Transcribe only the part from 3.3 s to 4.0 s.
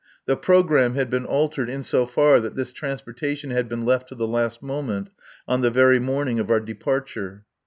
had been